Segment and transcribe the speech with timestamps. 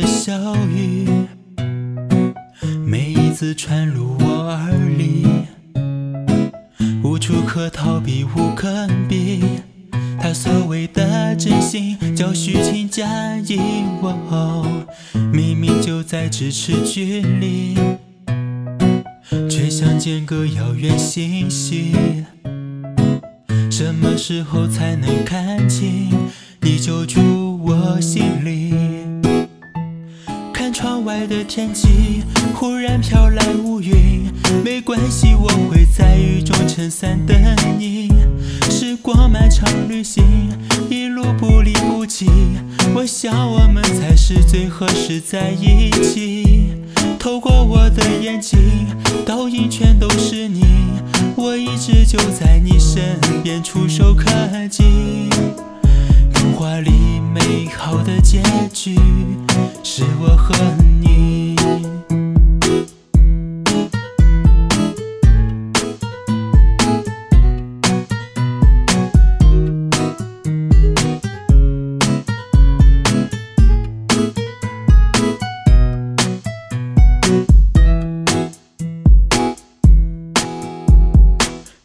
[0.00, 1.06] 的笑语，
[2.86, 5.26] 每一次传入我耳里，
[7.02, 9.44] 无处可逃避，无可避。
[10.18, 13.06] 他所谓的真心，叫虚情假
[13.46, 13.58] 意。
[14.02, 14.86] 哦，
[15.30, 17.74] 明明就在咫尺距离，
[19.50, 21.92] 却像间隔遥远星系。
[23.70, 26.10] 什么时候才能看清？
[26.62, 29.19] 你就住我心里。
[30.72, 32.22] 窗外的天气，
[32.54, 34.30] 忽然飘来乌云。
[34.64, 37.36] 没关系，我会在雨中撑伞等
[37.78, 38.08] 你。
[38.70, 40.24] 时光漫长旅行，
[40.88, 42.26] 一路不离不弃。
[42.94, 46.72] 我想我们才是最合适在一起。
[47.18, 48.58] 透过我的眼睛，
[49.26, 50.64] 倒影全都是你。
[51.36, 54.30] 我一直就在你身边，触手可
[54.68, 55.28] 及。
[56.32, 56.90] 童话里
[57.90, 58.40] 美好的结
[58.72, 58.94] 局。
[59.82, 60.54] 是我和
[61.00, 61.56] 你。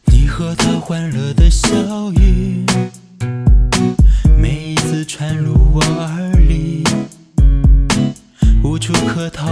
[0.05, 1.67] 你和他欢乐的笑
[2.13, 2.63] 语，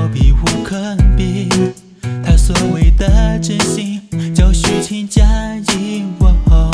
[0.03, 1.47] 可逃避，无可避。
[2.25, 4.01] 他所谓的真心，
[4.33, 5.23] 叫虚情假
[5.71, 6.03] 意。
[6.49, 6.69] 哦，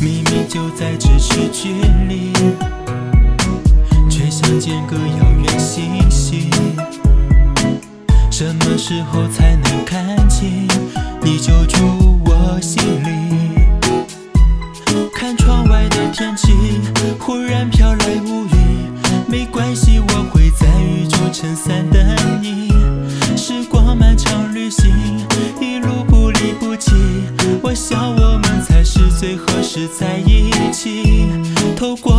[0.00, 1.72] 明明就在咫尺距
[2.08, 2.32] 离，
[4.10, 6.50] 却像间隔遥远星系。
[8.30, 10.68] 什么时候才能看清？
[11.22, 13.10] 你就住我心里。
[15.14, 16.52] 看窗外的天气，
[17.18, 18.92] 忽然飘来乌云。
[19.26, 20.50] 没关系，我会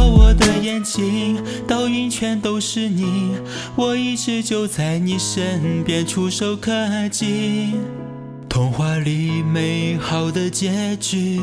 [0.06, 3.36] 我的眼睛，倒影全都是你。
[3.75, 6.72] 我一直就在你身边，触手可
[7.09, 7.74] 及。
[8.50, 11.42] 童话里美好的结局，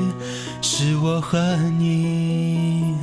[0.62, 2.94] 是我和你。